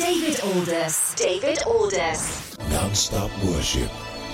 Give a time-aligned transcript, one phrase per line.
[0.00, 1.14] David Aldous.
[1.14, 2.56] David Aldous.
[2.70, 3.90] Non-stop worship,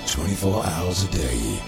[0.06, 1.60] 24 hours a day.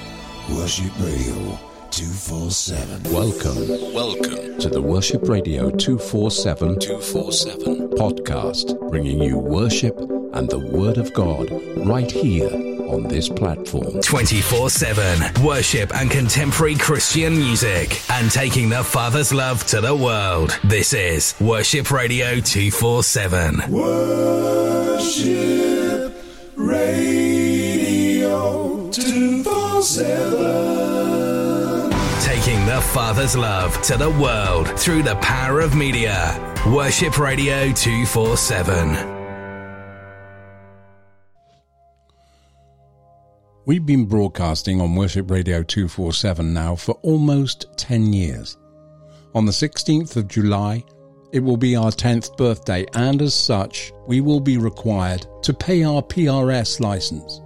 [0.51, 1.59] Worship Radio
[1.91, 3.13] 247.
[3.13, 9.99] Welcome, welcome to the Worship Radio 247 247 podcast, bringing you worship
[10.33, 11.51] and the Word of God
[11.85, 14.01] right here on this platform.
[14.01, 20.59] 24 7 worship and contemporary Christian music and taking the Father's love to the world.
[20.65, 23.71] This is Worship Radio 247.
[23.71, 25.05] Worship
[26.57, 31.91] Radio 247.
[32.21, 36.35] Taking the Father's love to the world through the power of media.
[36.67, 39.18] Worship Radio 247.
[43.69, 48.57] We've been broadcasting on Worship Radio 247 now for almost 10 years.
[49.35, 50.83] On the 16th of July,
[51.33, 55.85] it will be our 10th birthday, and as such, we will be required to pay
[55.85, 57.43] our PRS license.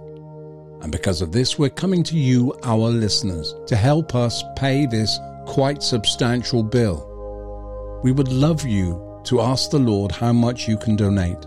[0.81, 5.19] And because of this, we're coming to you, our listeners, to help us pay this
[5.45, 7.99] quite substantial bill.
[8.01, 11.45] We would love you to ask the Lord how much you can donate.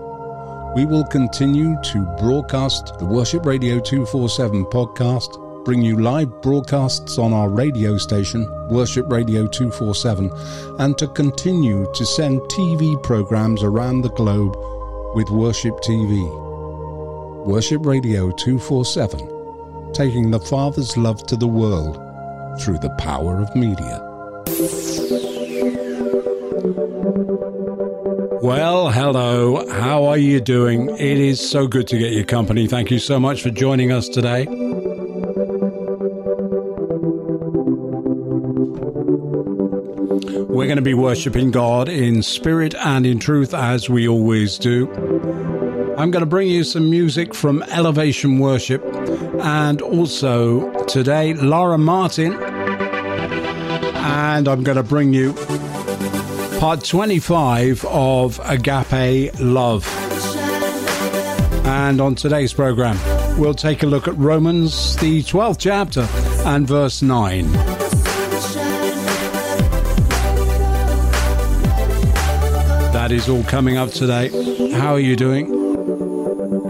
[0.76, 7.32] we will continue to broadcast the Worship Radio 247 podcast, bring you live broadcasts on
[7.32, 10.30] our radio station, Worship Radio 247,
[10.78, 14.54] and to continue to send TV programs around the globe
[15.14, 16.22] with Worship TV.
[17.46, 19.38] Worship Radio 247
[19.92, 21.96] taking the Father's love to the world
[22.60, 24.07] through the power of media.
[28.40, 29.68] Well, hello.
[29.68, 30.88] How are you doing?
[30.88, 32.66] It is so good to get your company.
[32.66, 34.46] Thank you so much for joining us today.
[40.46, 44.90] We're going to be worshiping God in spirit and in truth as we always do.
[45.98, 48.82] I'm going to bring you some music from Elevation Worship
[49.42, 52.47] and also today Lara Martin.
[54.18, 55.32] And I'm going to bring you
[56.58, 59.86] part 25 of Agape Love.
[61.64, 62.98] And on today's program,
[63.38, 66.08] we'll take a look at Romans, the 12th chapter,
[66.48, 67.52] and verse 9.
[72.92, 74.30] That is all coming up today.
[74.72, 75.57] How are you doing?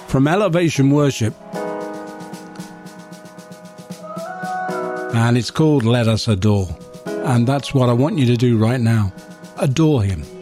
[0.09, 1.35] from Elevation Worship.
[5.15, 6.69] And it's called Let Us Adore.
[7.07, 9.13] And that's what I want you to do right now.
[9.59, 10.38] Adore Him.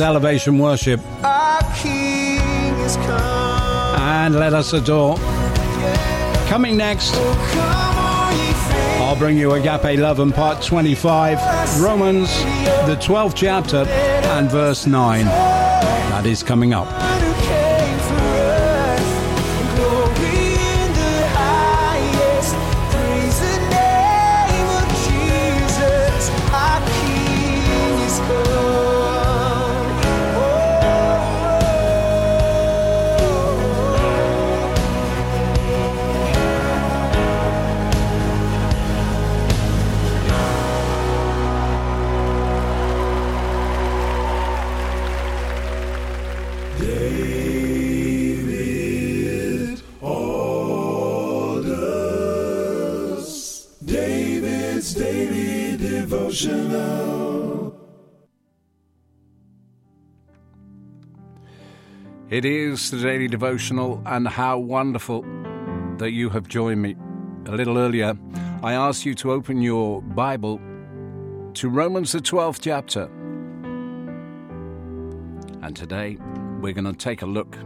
[0.00, 1.00] Is Elevation Worship.
[1.22, 2.38] Our King
[2.80, 4.00] is come.
[4.00, 5.16] And let us adore.
[6.48, 9.02] Coming next, oh, on.
[9.02, 12.28] I'll bring you Agape Love and Part 25, Romans,
[12.86, 13.84] the 12th chapter,
[14.34, 15.24] and verse 9.
[15.26, 16.88] That is coming up.
[62.30, 65.24] It is the daily devotional, and how wonderful
[65.96, 66.94] that you have joined me.
[67.46, 68.16] A little earlier,
[68.62, 70.60] I asked you to open your Bible
[71.54, 73.10] to Romans, the 12th chapter.
[75.60, 76.18] And today,
[76.60, 77.56] we're going to take a look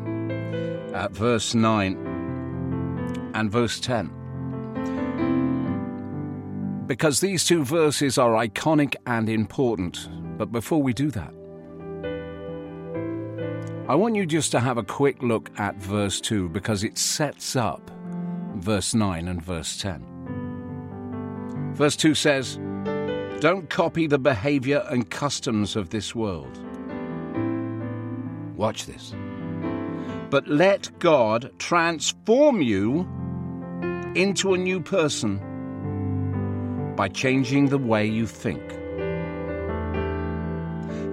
[0.94, 4.10] at verse 9 and verse 10.
[6.86, 10.08] Because these two verses are iconic and important.
[10.38, 11.34] But before we do that,
[13.86, 17.54] I want you just to have a quick look at verse 2 because it sets
[17.54, 17.90] up
[18.54, 21.72] verse 9 and verse 10.
[21.74, 22.58] Verse 2 says,
[23.40, 26.58] Don't copy the behavior and customs of this world.
[28.56, 29.14] Watch this.
[30.30, 33.06] But let God transform you
[34.14, 35.42] into a new person
[36.96, 38.66] by changing the way you think.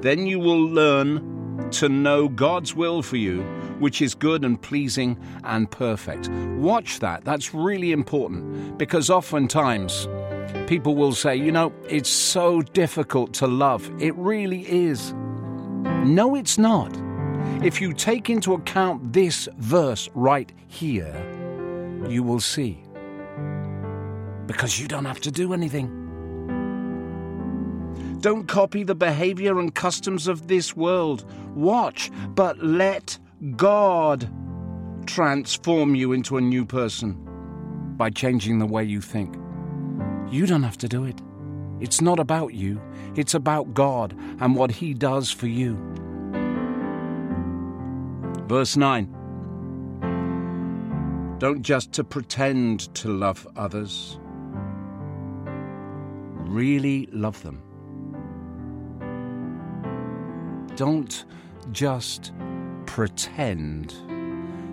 [0.02, 1.31] Then you will learn
[1.72, 3.42] to know God's will for you,
[3.80, 6.30] which is good and pleasing and perfect.
[6.30, 7.24] Watch that.
[7.24, 10.08] That's really important because oftentimes
[10.68, 13.90] people will say, you know, it's so difficult to love.
[14.02, 15.14] It really is.
[16.06, 16.96] No, it's not.
[17.64, 21.14] If you take into account this verse right here,
[22.08, 22.84] you will see.
[24.48, 26.01] Because you don't have to do anything.
[28.22, 31.26] Don't copy the behavior and customs of this world.
[31.56, 33.18] Watch, but let
[33.56, 34.32] God
[35.08, 37.18] transform you into a new person
[37.98, 39.36] by changing the way you think.
[40.30, 41.20] You don't have to do it.
[41.80, 42.80] It's not about you,
[43.16, 45.76] it's about God and what He does for you.
[48.46, 49.08] Verse 9
[51.40, 54.20] Don't just to pretend to love others,
[56.46, 57.64] really love them.
[60.76, 61.26] Don't
[61.72, 62.32] just
[62.86, 63.90] pretend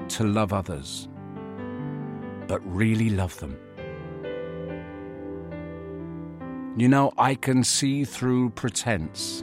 [0.09, 1.09] to love others,
[2.47, 3.59] but really love them.
[6.77, 9.43] You know, I can see through pretense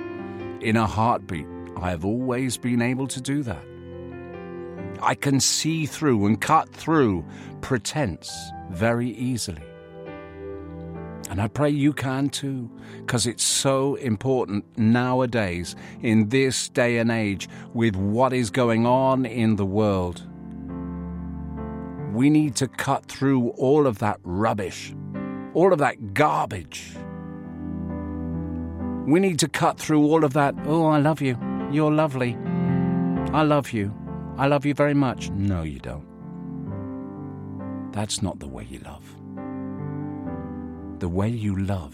[0.62, 1.48] in a heartbeat.
[1.78, 3.64] I have always been able to do that.
[5.02, 7.26] I can see through and cut through
[7.60, 8.34] pretense
[8.72, 9.62] very easily.
[11.36, 17.12] And I pray you can too, because it's so important nowadays, in this day and
[17.12, 20.26] age, with what is going on in the world.
[22.14, 24.96] We need to cut through all of that rubbish,
[25.54, 26.96] all of that garbage.
[29.06, 31.38] We need to cut through all of that, oh, I love you,
[31.70, 32.38] you're lovely,
[33.34, 33.94] I love you,
[34.38, 35.32] I love you very much.
[35.32, 36.08] No, you don't.
[37.92, 39.15] That's not the way you love.
[41.00, 41.94] The way you love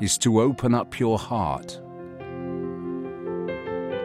[0.00, 1.80] is to open up your heart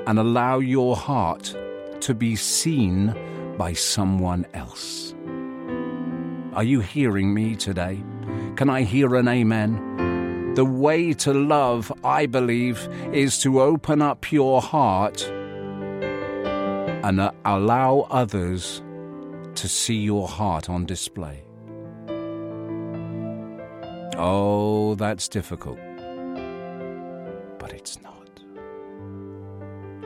[0.06, 1.56] and allow your heart
[2.02, 3.16] to be seen
[3.58, 5.16] by someone else.
[6.54, 8.04] Are you hearing me today?
[8.56, 10.54] Can I hear an amen?
[10.54, 15.28] The way to love, I believe, is to open up your heart
[17.04, 18.84] and allow others
[19.56, 21.47] to see your heart on display.
[24.20, 25.78] Oh, that's difficult.
[27.60, 28.42] But it's not.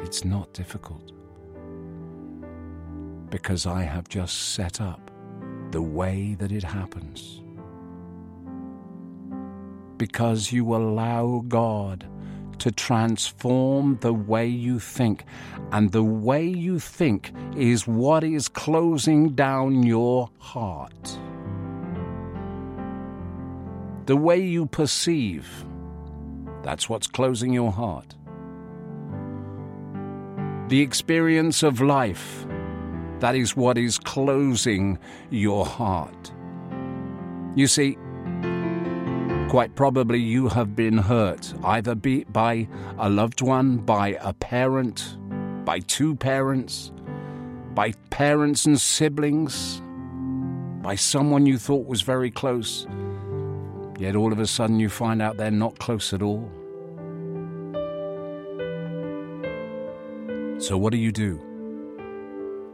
[0.04, 1.14] It's not difficult.
[3.30, 5.10] Because I have just set up
[5.72, 7.42] the way that it happens.
[9.96, 12.06] Because you allow God
[12.60, 15.24] to transform the way you think.
[15.72, 21.18] And the way you think is what is closing down your heart.
[24.12, 25.48] The way you perceive,
[26.64, 28.18] that's what's closing your heart.
[30.68, 32.46] the experience of life.
[33.20, 35.00] That is what is closing
[35.30, 36.34] your heart.
[37.56, 37.98] You see,
[39.50, 45.18] quite probably you have been hurt either be by a loved one, by a parent,
[45.64, 46.92] by two parents,
[47.74, 49.82] by parents and siblings,
[50.82, 52.86] by someone you thought was very close,
[54.02, 56.50] yet all of a sudden you find out they're not close at all.
[60.58, 61.40] So, what do you do?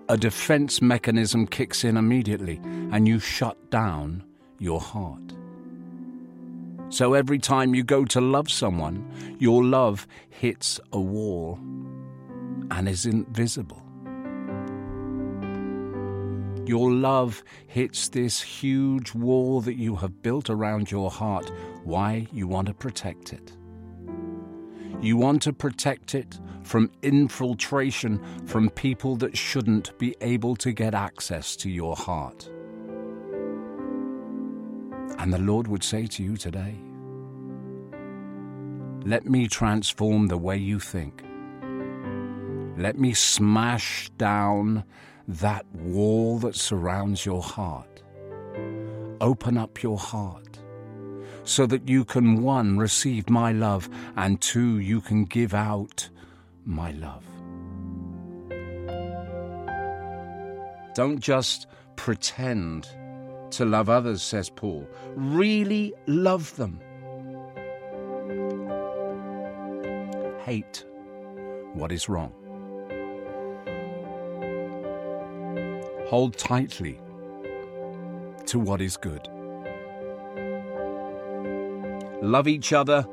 [0.10, 4.24] A defense mechanism kicks in immediately and you shut down
[4.58, 5.34] your heart.
[6.90, 9.06] So, every time you go to love someone,
[9.40, 11.60] your love hits a wall
[12.72, 13.87] and is invisible.
[16.68, 21.50] Your love hits this huge wall that you have built around your heart.
[21.86, 22.28] Why?
[22.34, 23.54] You want to protect it.
[25.00, 30.94] You want to protect it from infiltration from people that shouldn't be able to get
[30.94, 32.50] access to your heart.
[35.20, 36.76] And the Lord would say to you today,
[39.06, 41.24] Let me transform the way you think.
[42.78, 44.84] Let me smash down
[45.28, 48.02] that wall that surrounds your heart.
[49.20, 50.60] Open up your heart
[51.44, 56.10] so that you can, one, receive my love, and two, you can give out
[56.66, 57.24] my love.
[60.94, 62.88] Don't just pretend
[63.52, 64.88] to love others, says Paul.
[65.16, 66.80] Really love them.
[70.42, 70.86] Hate
[71.74, 72.34] what is wrong.
[76.08, 77.00] Hold tightly
[78.46, 79.28] to what is good.
[82.22, 83.06] Love each other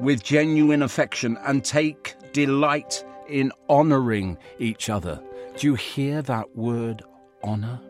[0.00, 5.20] with genuine affection and take delight in honoring each other.
[5.56, 7.02] Do you hear that word,
[7.42, 7.80] honor?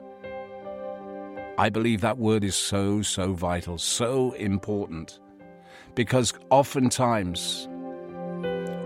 [1.59, 5.19] I believe that word is so, so vital, so important.
[5.95, 7.68] Because oftentimes,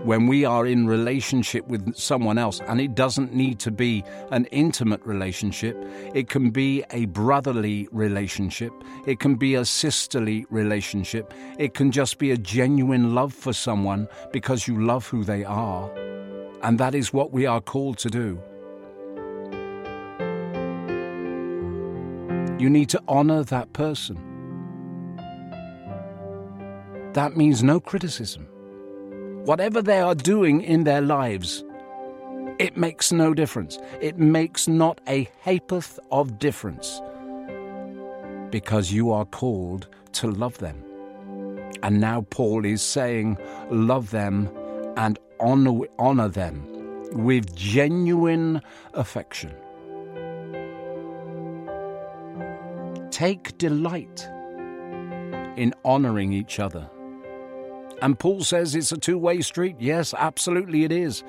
[0.03, 4.45] when we are in relationship with someone else, and it doesn't need to be an
[4.45, 5.77] intimate relationship,
[6.13, 8.73] it can be a brotherly relationship,
[9.07, 14.07] it can be a sisterly relationship, it can just be a genuine love for someone
[14.31, 15.89] because you love who they are.
[16.63, 18.41] And that is what we are called to do.
[22.59, 24.17] You need to honor that person.
[27.13, 28.47] That means no criticism
[29.45, 31.63] whatever they are doing in their lives,
[32.59, 33.77] it makes no difference.
[34.01, 37.01] It makes not a ha'porth of difference
[38.49, 40.83] because you are called to love them.
[41.81, 43.37] And now Paul is saying,
[43.69, 44.49] love them
[44.95, 46.65] and honor, honor them
[47.11, 48.61] with genuine
[48.93, 49.53] affection.
[53.11, 54.27] Take delight
[55.57, 56.89] in honoring each other.
[58.03, 59.77] And Paul says it's a two way street.
[59.79, 61.23] Yes, absolutely it is.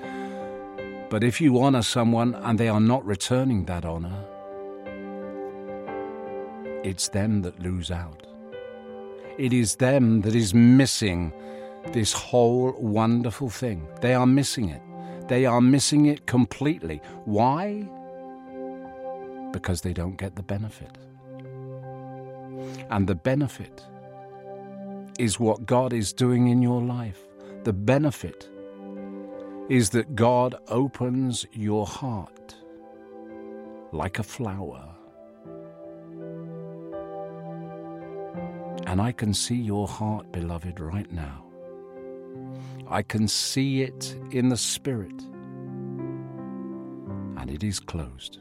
[1.09, 4.25] But if you honor someone and they are not returning that honor,
[6.83, 8.27] it's them that lose out.
[9.39, 11.33] It is them that is missing
[11.93, 13.87] this whole wonderful thing.
[14.01, 14.83] They are missing it.
[15.29, 17.01] They are missing it completely.
[17.25, 17.89] Why?
[19.53, 20.99] Because they don't get the benefit.
[22.91, 23.85] And the benefit
[25.19, 27.21] is what God is doing in your life.
[27.65, 28.49] The benefit
[29.69, 32.55] is that God opens your heart
[33.93, 34.89] like a flower.
[38.87, 41.45] And I can see your heart, beloved, right now.
[42.89, 45.23] I can see it in the Spirit.
[47.37, 48.39] And it is closed.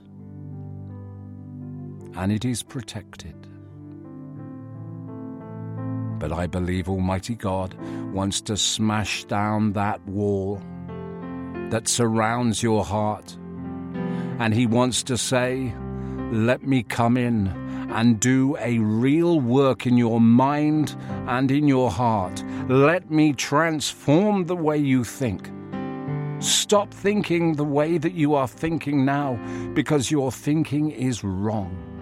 [2.16, 3.43] And it is protected.
[6.24, 7.74] But I believe Almighty God
[8.14, 10.62] wants to smash down that wall
[11.70, 13.38] that surrounds your heart.
[14.40, 15.76] And He wants to say,
[16.32, 17.48] Let me come in
[17.92, 20.96] and do a real work in your mind
[21.28, 22.42] and in your heart.
[22.70, 25.52] Let me transform the way you think.
[26.40, 29.36] Stop thinking the way that you are thinking now
[29.74, 31.93] because your thinking is wrong.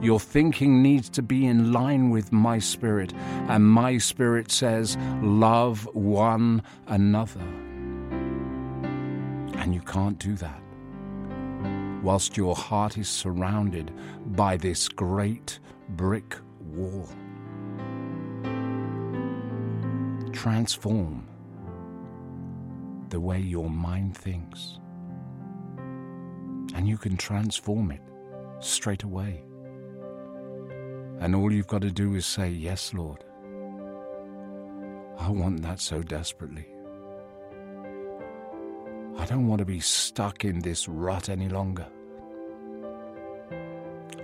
[0.00, 3.12] Your thinking needs to be in line with my spirit,
[3.48, 7.40] and my spirit says, Love one another.
[9.60, 10.62] And you can't do that
[12.02, 13.92] whilst your heart is surrounded
[14.36, 15.58] by this great
[15.90, 17.08] brick wall.
[20.32, 21.26] Transform
[23.08, 24.78] the way your mind thinks.
[26.74, 28.02] And you can transform it
[28.60, 29.47] straight away.
[31.20, 33.24] And all you've got to do is say, Yes, Lord.
[35.18, 36.66] I want that so desperately.
[39.18, 41.86] I don't want to be stuck in this rut any longer.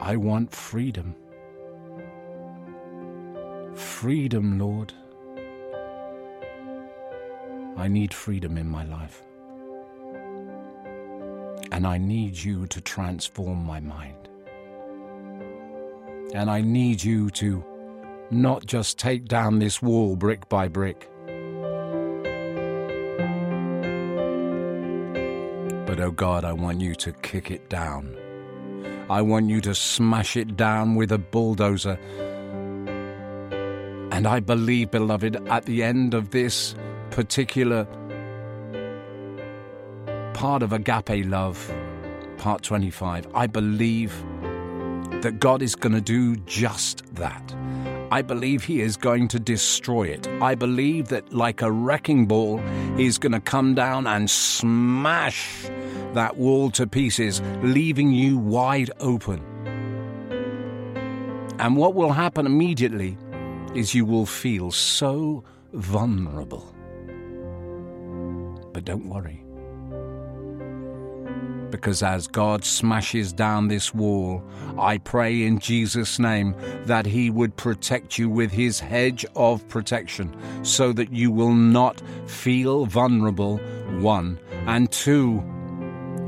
[0.01, 1.17] I want freedom.
[3.75, 4.93] Freedom, Lord.
[7.77, 9.25] I need freedom in my life.
[11.73, 14.29] And I need you to transform my mind.
[16.35, 17.65] And I need you to
[18.31, 21.09] not just take down this wall brick by brick,
[25.87, 28.17] but oh God, I want you to kick it down.
[29.09, 31.99] I want you to smash it down with a bulldozer.
[34.11, 36.75] And I believe, beloved, at the end of this
[37.11, 37.85] particular
[40.33, 41.73] part of agape love,
[42.39, 44.13] part 25, I believe
[45.25, 47.55] that God is going to do just that.
[48.13, 50.29] I believe He is going to destroy it.
[50.41, 52.59] I believe that, like a wrecking ball,
[52.97, 55.67] He's going to come down and smash
[56.13, 59.41] that wall to pieces, leaving you wide open.
[61.59, 63.17] And what will happen immediately
[63.75, 66.75] is you will feel so vulnerable.
[68.73, 69.44] But don't worry.
[71.75, 74.45] Because as God smashes down this wall,
[74.79, 80.33] I pray in Jesus' name that He would protect you with His hedge of protection
[80.65, 83.57] so that you will not feel vulnerable,
[83.99, 84.39] one.
[84.67, 85.43] And two,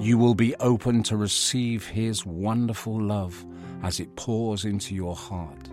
[0.01, 3.47] you will be open to receive His wonderful love
[3.85, 5.69] as it pours into your heart.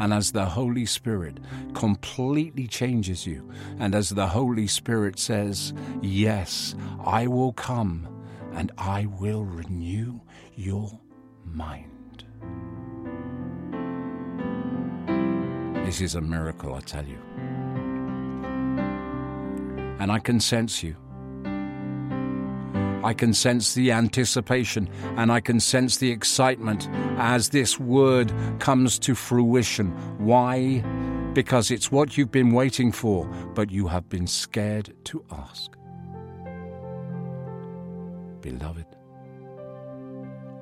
[0.00, 1.36] And as the Holy Spirit
[1.74, 3.46] completely changes you,
[3.78, 6.74] and as the Holy Spirit says, Yes,
[7.04, 8.08] I will come
[8.54, 10.20] and I will renew
[10.54, 10.98] your
[11.44, 12.24] mind.
[15.84, 17.18] This is a miracle, I tell you.
[20.00, 20.96] And I can sense you.
[23.04, 24.88] I can sense the anticipation
[25.18, 26.88] and I can sense the excitement
[27.18, 29.90] as this word comes to fruition.
[30.18, 30.82] Why?
[31.34, 35.73] Because it's what you've been waiting for, but you have been scared to ask.
[38.44, 38.84] Beloved,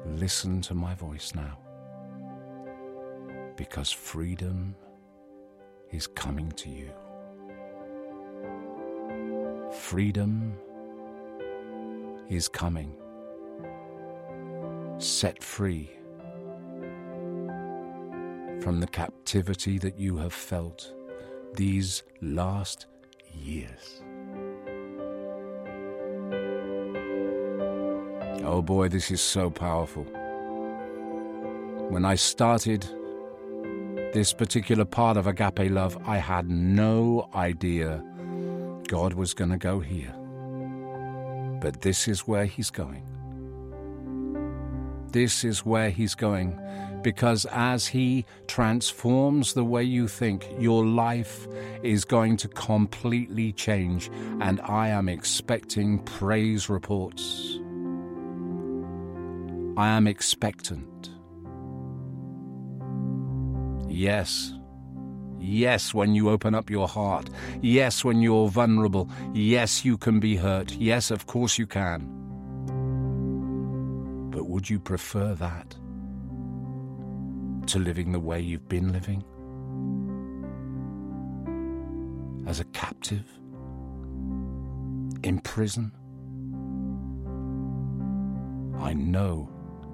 [0.07, 1.59] listen to my voice now,
[3.57, 4.77] because freedom
[5.91, 6.93] is coming to you.
[9.73, 10.57] Freedom
[12.31, 12.95] is coming.
[14.99, 15.91] Set free
[18.61, 20.95] from the captivity that you have felt
[21.57, 22.87] these last
[23.35, 24.03] years.
[28.45, 30.03] Oh boy, this is so powerful.
[31.91, 32.85] When I started
[34.13, 38.03] this particular part of Agape Love, I had no idea
[38.89, 40.13] God was going to go here.
[41.61, 43.05] But this is where He's going.
[45.13, 46.59] This is where He's going.
[47.03, 51.47] Because as He transforms the way you think, your life
[51.83, 54.11] is going to completely change.
[54.41, 57.52] And I am expecting praise reports.
[59.83, 61.11] I am expectant.
[63.89, 64.53] Yes.
[65.41, 67.29] Yes, when you open up your heart.
[67.63, 69.11] Yes, when you're vulnerable.
[69.35, 70.71] Yes, you can be hurt.
[70.71, 71.99] Yes, of course you can.
[74.31, 75.75] But would you prefer that
[77.67, 79.25] to living the way you've been living?
[82.47, 83.27] As a captive?
[85.25, 85.91] In prison?
[88.79, 89.52] I know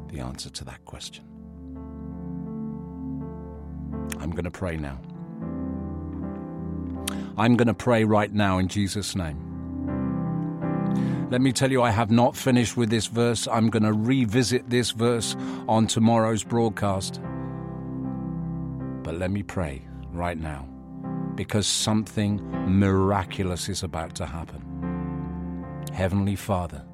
[0.09, 1.25] the answer to that question.
[4.21, 5.01] I'm going to pray now.
[7.37, 9.45] I'm going to pray right now in Jesus' name.
[11.31, 13.47] Let me tell you, I have not finished with this verse.
[13.47, 15.37] I'm going to revisit this verse
[15.69, 17.21] on tomorrow's broadcast.
[19.03, 20.67] But let me pray right now
[21.35, 25.85] because something miraculous is about to happen.
[25.93, 26.88] Heavenly Father,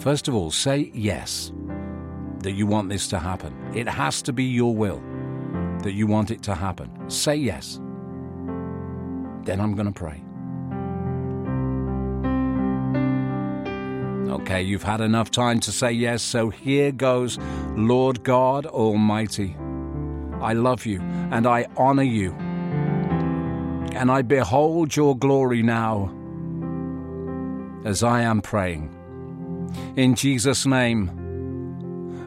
[0.00, 1.52] first of all, say yes
[2.40, 3.54] that you want this to happen.
[3.74, 5.02] It has to be your will
[5.82, 6.90] that you want it to happen.
[7.10, 7.80] Say yes.
[9.44, 10.22] Then I'm going to pray.
[14.32, 17.38] Okay, you've had enough time to say yes, so here goes
[17.76, 19.56] Lord God Almighty.
[20.40, 22.32] I love you and I honor you.
[23.92, 26.14] And I behold your glory now
[27.84, 28.96] as I am praying.
[29.96, 31.10] In Jesus' name,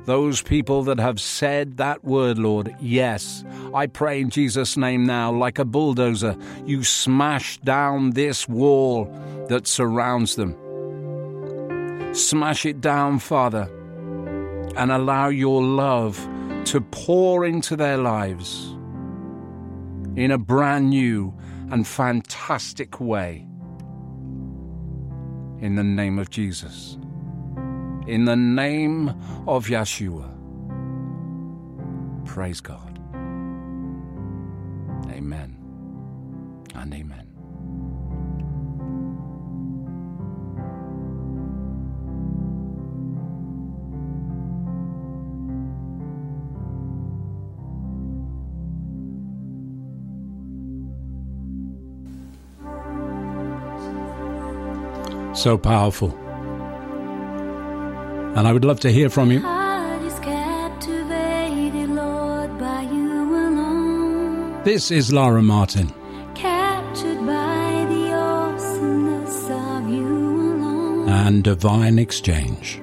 [0.06, 5.32] those people that have said that word, Lord, yes, I pray in Jesus' name now,
[5.32, 9.06] like a bulldozer, you smash down this wall
[9.48, 10.58] that surrounds them.
[12.14, 13.70] Smash it down, Father,
[14.76, 16.18] and allow your love
[16.66, 18.76] to pour into their lives
[20.16, 21.34] in a brand new
[21.72, 23.48] and fantastic way.
[25.60, 26.98] In the name of Jesus.
[28.08, 29.10] In the name
[29.48, 30.30] of Yeshua.
[32.26, 33.00] Praise God.
[35.10, 35.58] Amen
[36.76, 37.30] and amen.
[55.34, 56.23] So powerful.
[58.36, 59.42] And I would love to hear from you.
[59.42, 62.52] Heart is captivated, Lord,
[62.92, 63.14] you.
[64.64, 65.94] This is Lara Martin.
[66.36, 71.10] Captured by the awesomeness of you alone.
[71.10, 72.82] and Divine Exchange.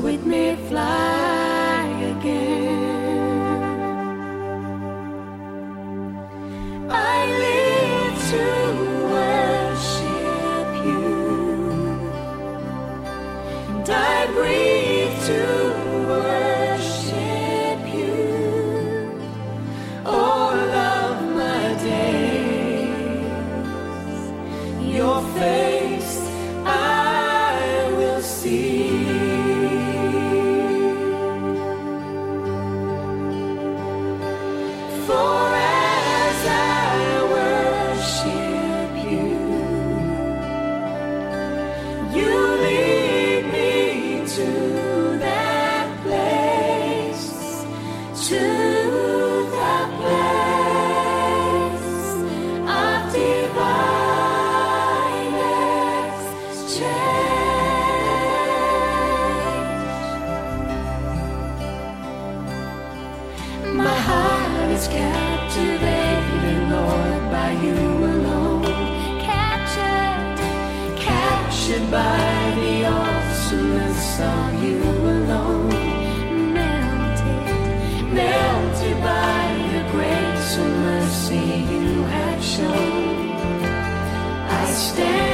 [0.00, 1.09] Broken, me fly
[63.74, 67.74] My heart is captivated, Lord, by you
[68.14, 68.64] alone.
[69.20, 70.38] Captured,
[70.98, 75.68] captured by the awesomeness of you alone.
[76.54, 83.30] Melted, melted by the grace and mercy you have shown.
[84.50, 85.29] I stand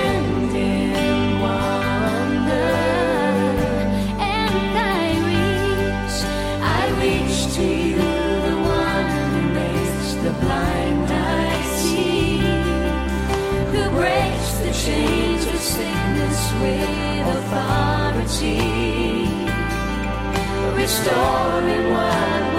[20.87, 22.56] restoring what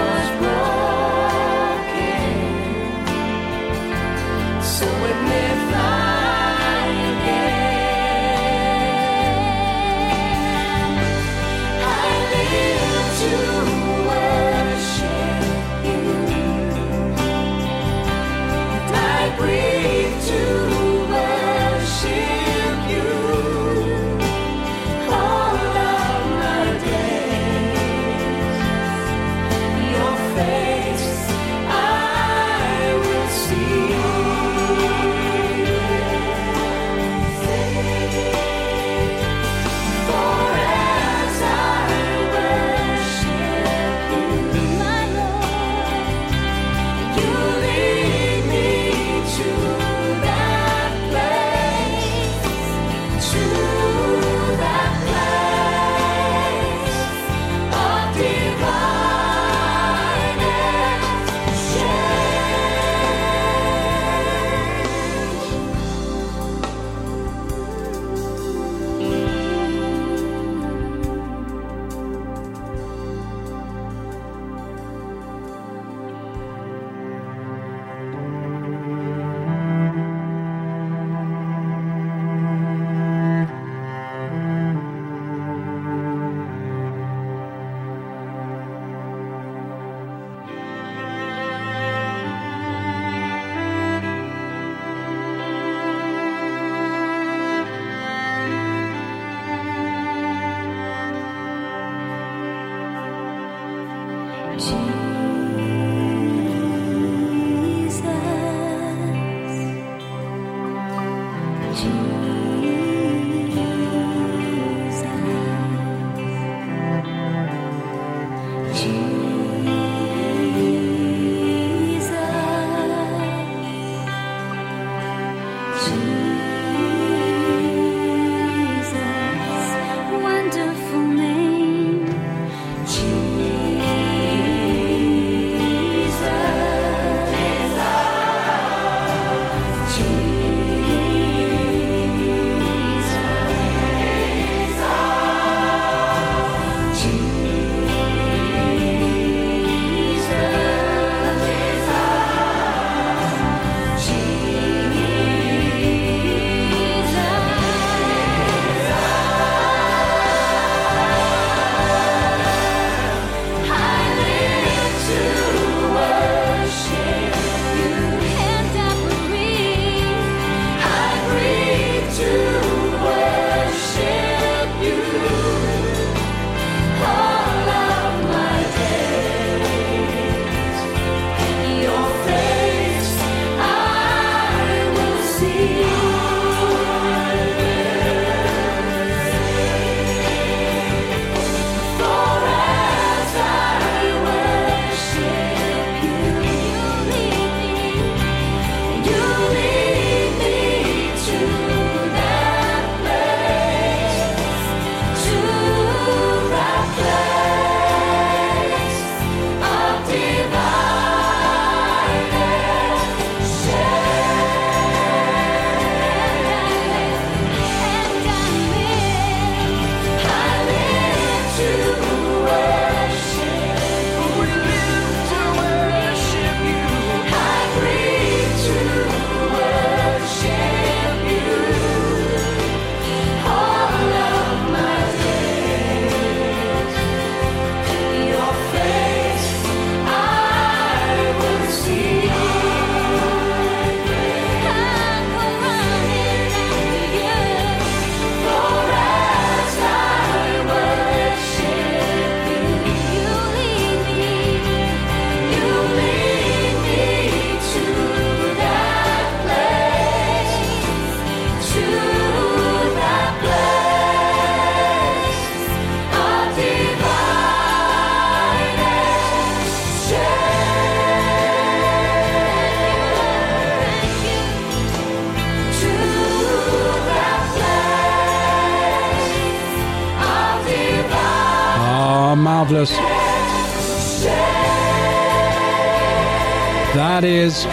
[287.18, 287.66] That is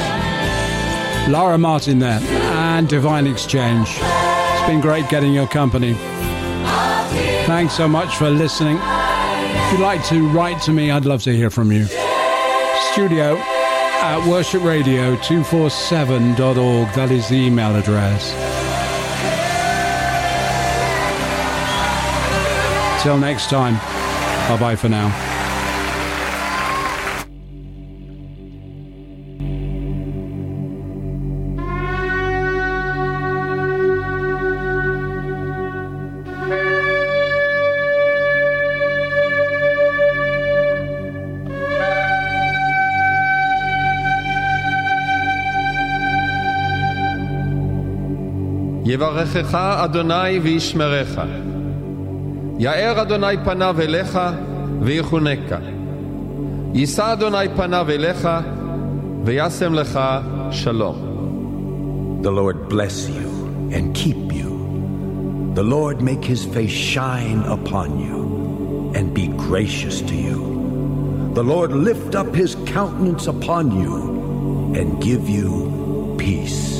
[1.32, 3.88] Lara Martin there and Divine Exchange.
[3.92, 5.94] It's been great getting your company.
[7.46, 8.80] Thanks so much for listening.
[8.82, 11.86] If you'd like to write to me, I'd love to hear from you.
[12.94, 16.94] Studio at worshipradio247.org.
[16.96, 18.32] That is the email address.
[23.04, 23.76] Till next time,
[24.50, 25.35] bye bye for now.
[48.95, 51.21] יברכך אדוני וישמרך.
[52.59, 54.19] יאר אדוני פניו אליך
[54.81, 55.59] ויחונקה.
[56.75, 58.29] יישא אדוני פניו אליך
[59.25, 60.01] וישם לך
[60.51, 60.97] שלום.
[62.23, 63.29] The Lord bless you
[63.73, 64.51] and keep you.
[65.55, 70.41] The Lord make his face shine upon you and be gracious to you.
[71.35, 73.95] The Lord lift up his countenance upon you
[74.79, 76.74] and give you peace.